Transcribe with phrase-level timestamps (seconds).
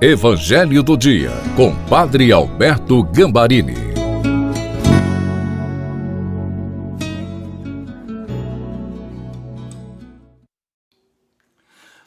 [0.00, 3.74] Evangelho do Dia, com Padre Alberto Gambarini.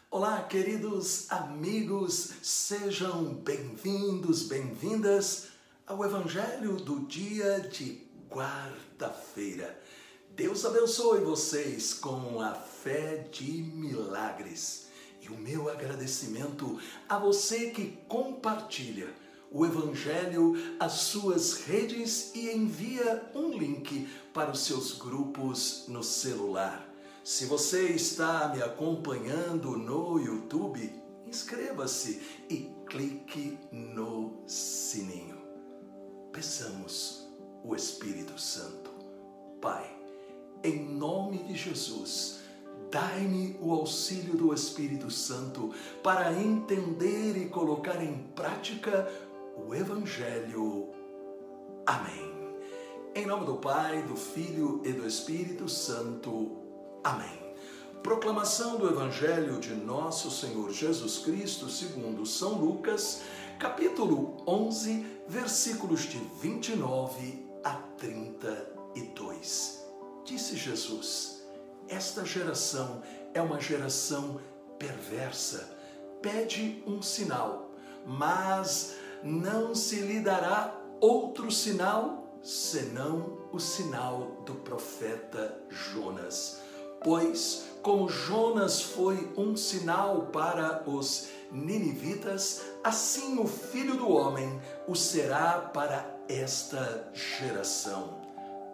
[0.10, 5.48] Olá, queridos amigos, sejam bem-vindos, bem-vindas
[5.86, 9.78] ao Evangelho do dia de quarta-feira.
[10.34, 14.91] Deus abençoe vocês com a fé de milagres.
[15.22, 19.14] E o meu agradecimento a você que compartilha
[19.52, 26.90] o Evangelho às suas redes e envia um link para os seus grupos no celular.
[27.24, 30.92] Se você está me acompanhando no YouTube,
[31.28, 35.38] inscreva-se e clique no sininho.
[36.32, 37.28] Peçamos
[37.64, 38.90] o Espírito Santo.
[39.62, 39.96] Pai,
[40.64, 42.41] em nome de Jesus,
[42.90, 49.08] Dai-me o auxílio do Espírito Santo para entender e colocar em prática
[49.56, 50.90] o Evangelho.
[51.86, 52.32] Amém.
[53.14, 56.58] Em nome do Pai, do Filho e do Espírito Santo.
[57.04, 57.42] Amém.
[58.02, 63.22] Proclamação do Evangelho de Nosso Senhor Jesus Cristo, segundo São Lucas,
[63.60, 69.86] capítulo 11, versículos de 29 a 32.
[70.26, 71.41] Disse Jesus:
[71.92, 73.02] esta geração
[73.34, 74.40] é uma geração
[74.80, 75.78] perversa.
[76.22, 77.70] Pede um sinal,
[78.06, 86.62] mas não se lhe dará outro sinal senão o sinal do profeta Jonas.
[87.04, 94.96] Pois, como Jonas foi um sinal para os ninivitas, assim o filho do homem o
[94.96, 98.31] será para esta geração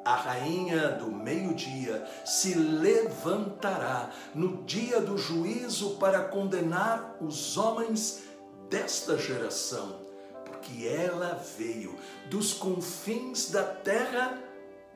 [0.07, 8.23] a rainha do meio-dia se levantará no dia do juízo para condenar os homens
[8.69, 9.99] desta geração,
[10.45, 11.93] porque ela veio
[12.29, 14.41] dos confins da terra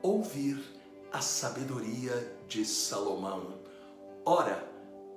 [0.00, 0.58] ouvir
[1.12, 3.60] a sabedoria de Salomão.
[4.24, 4.66] Ora,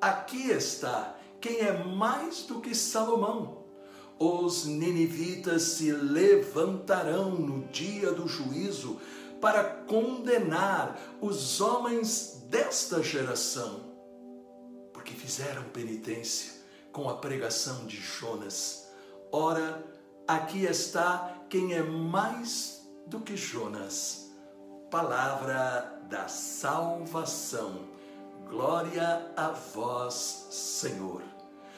[0.01, 3.63] aqui está quem é mais do que Salomão.
[4.19, 8.99] Os ninivitas se levantarão no dia do juízo
[9.45, 13.79] para condenar os homens desta geração,
[14.91, 16.51] porque fizeram penitência
[16.91, 18.89] com a pregação de Jonas.
[19.31, 19.85] Ora,
[20.27, 24.31] aqui está quem é mais do que Jonas.
[24.89, 27.87] Palavra da salvação.
[28.49, 31.21] Glória a vós, Senhor.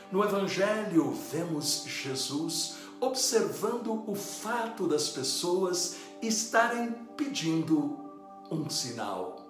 [0.10, 7.98] No Evangelho vemos Jesus observando o fato das pessoas estarem pedindo
[8.52, 9.48] um sinal.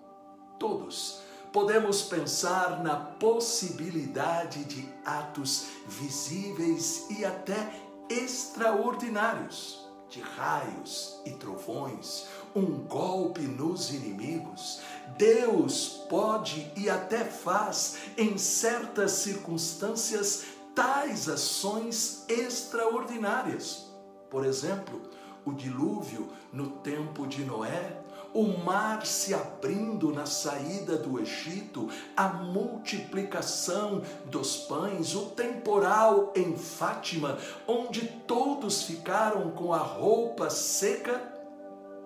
[0.60, 7.74] Todos podemos pensar na possibilidade de atos visíveis e até
[8.10, 14.80] extraordinários, de raios e trovões, um golpe nos inimigos.
[15.18, 23.88] Deus pode e até faz, em certas circunstâncias, tais ações extraordinárias.
[24.30, 25.02] Por exemplo,
[25.48, 28.02] o dilúvio no tempo de Noé,
[28.34, 36.58] o mar se abrindo na saída do Egito, a multiplicação dos pães, o temporal em
[36.58, 41.34] Fátima, onde todos ficaram com a roupa seca,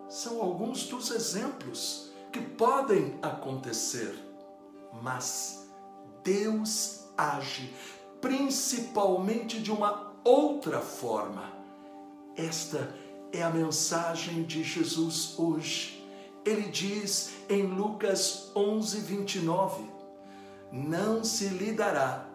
[0.08, 4.14] são alguns dos exemplos que podem acontecer.
[5.02, 5.68] Mas
[6.24, 7.74] Deus age
[8.22, 11.52] principalmente de uma outra forma.
[12.38, 16.06] Esta é a mensagem de Jesus hoje.
[16.44, 19.84] Ele diz em Lucas 11, 29:
[20.72, 22.28] Não se lhe dará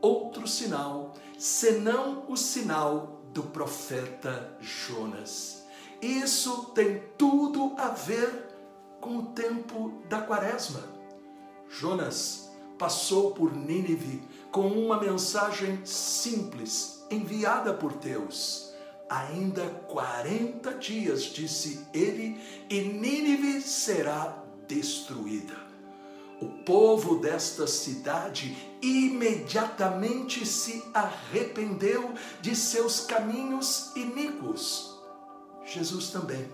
[0.00, 5.64] outro sinal senão o sinal do profeta Jonas.
[6.00, 8.48] Isso tem tudo a ver
[9.00, 10.82] com o tempo da quaresma.
[11.68, 18.71] Jonas passou por Nínive com uma mensagem simples enviada por Deus
[19.12, 25.54] Ainda 40 dias, disse ele, e Nínive será destruída.
[26.40, 34.98] O povo desta cidade imediatamente se arrependeu de seus caminhos iníquos.
[35.66, 36.48] Jesus também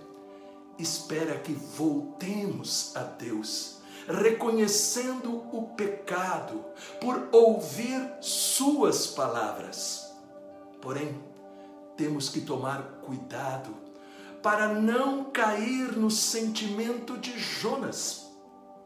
[0.81, 3.79] espera que voltemos a Deus,
[4.09, 6.65] reconhecendo o pecado
[7.01, 10.13] por ouvir Suas palavras.
[10.81, 11.28] Porém,
[11.99, 13.75] temos que tomar cuidado
[14.41, 18.31] para não cair no sentimento de Jonas,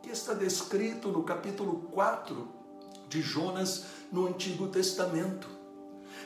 [0.02, 2.48] que está descrito no capítulo 4
[3.08, 5.60] de Jonas no Antigo Testamento.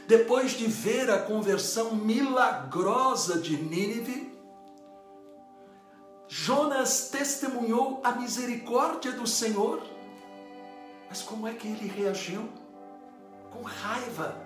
[0.06, 4.32] depois de ver a conversão milagrosa de Nínive,
[6.28, 9.82] Jonas testemunhou a misericórdia do Senhor.
[11.08, 12.48] Mas como é que ele reagiu?
[13.50, 14.45] Com raiva.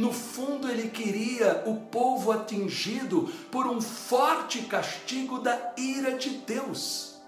[0.00, 7.20] No fundo, ele queria o povo atingido por um forte castigo da ira de Deus.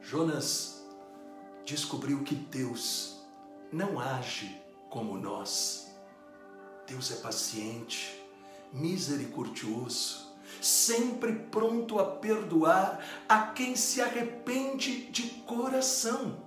[0.00, 0.86] Jonas
[1.66, 3.26] descobriu que Deus
[3.72, 5.92] não age como nós.
[6.86, 8.24] Deus é paciente,
[8.72, 16.44] misericordioso, sempre pronto a perdoar a quem se arrepende de coração.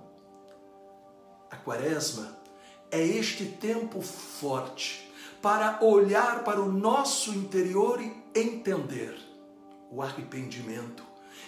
[1.50, 2.42] A Quaresma
[2.94, 5.10] é este tempo forte
[5.42, 9.14] para olhar para o nosso interior e entender
[9.90, 11.02] o arrependimento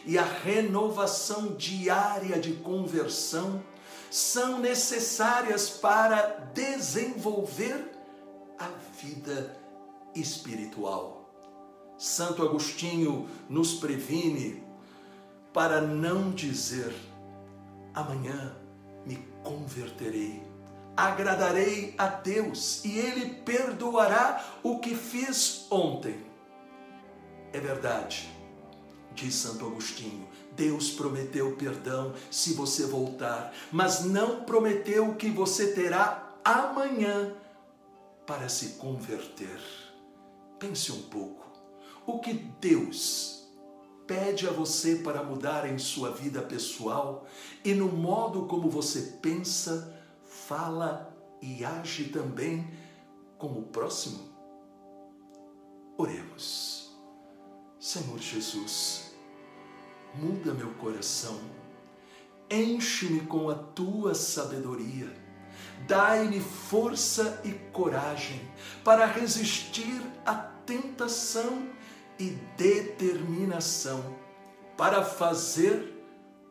[0.04, 3.62] e a renovação diária de conversão
[4.10, 7.92] são necessárias para desenvolver
[8.58, 8.68] a
[9.00, 9.56] vida
[10.14, 11.28] espiritual.
[11.98, 14.62] Santo Agostinho nos previne
[15.52, 16.94] para não dizer
[17.94, 18.54] amanhã
[19.06, 20.42] me converterei,
[20.96, 26.24] agradarei a Deus e Ele perdoará o que fiz ontem.
[27.52, 28.28] É verdade,
[29.14, 36.34] diz Santo Agostinho, Deus prometeu perdão se você voltar, mas não prometeu que você terá
[36.44, 37.34] amanhã
[38.26, 39.60] para se converter.
[40.58, 41.44] Pense um pouco.
[42.06, 43.44] O que Deus
[44.06, 47.26] pede a você para mudar em sua vida pessoal
[47.64, 49.95] e no modo como você pensa,
[50.46, 52.70] fala e age também
[53.38, 54.20] como o próximo?
[55.98, 56.96] Oremos.
[57.78, 59.14] Senhor Jesus,
[60.14, 61.38] muda meu coração,
[62.50, 65.26] enche-me com a tua sabedoria
[65.86, 68.40] Dai-me força e coragem
[68.82, 71.68] para resistir à tentação
[72.18, 74.16] e determinação
[74.76, 75.94] para fazer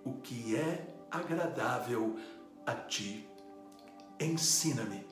[0.05, 2.15] o que é agradável
[2.65, 3.27] a ti.
[4.19, 5.05] Ensina-me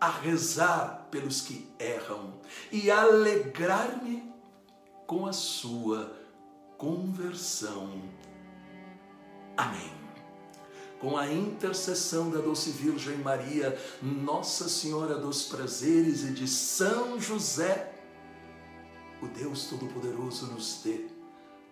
[0.00, 2.34] a rezar pelos que erram
[2.72, 4.32] e alegrar-me
[5.06, 6.16] com a sua
[6.78, 8.02] conversão.
[9.56, 10.00] Amém
[11.00, 17.90] com a intercessão da doce Virgem Maria, Nossa Senhora dos Prazeres e de São José,
[19.22, 21.06] o Deus Todo-Poderoso nos dê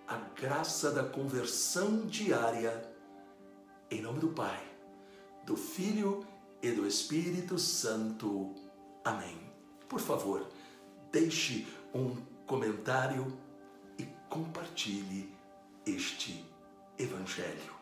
[0.06, 2.90] a graça da conversão diária.
[3.90, 4.62] Em nome do Pai,
[5.44, 6.26] do Filho
[6.62, 8.54] e do Espírito Santo.
[9.04, 9.38] Amém.
[9.88, 10.46] Por favor,
[11.10, 12.16] deixe um
[12.46, 13.36] comentário
[13.98, 15.32] e compartilhe
[15.86, 16.44] este
[16.98, 17.74] Evangelho.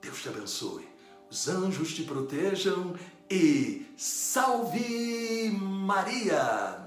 [0.00, 0.88] Deus te abençoe,
[1.30, 2.94] os anjos te protejam
[3.30, 6.83] e salve Maria!